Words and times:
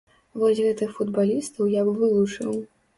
Вось 0.43 0.61
гэтых 0.69 0.89
футбалістаў 0.97 1.73
я 1.79 1.87
б 1.87 1.97
вылучыў. 2.05 2.63